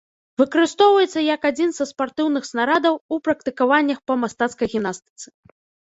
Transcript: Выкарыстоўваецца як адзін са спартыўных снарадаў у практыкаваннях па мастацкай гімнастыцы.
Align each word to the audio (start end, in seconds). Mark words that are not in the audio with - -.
Выкарыстоўваецца 0.41 1.23
як 1.25 1.41
адзін 1.51 1.69
са 1.79 1.87
спартыўных 1.91 2.43
снарадаў 2.51 2.95
у 3.13 3.23
практыкаваннях 3.31 4.05
па 4.09 4.13
мастацкай 4.27 4.67
гімнастыцы. 4.77 5.27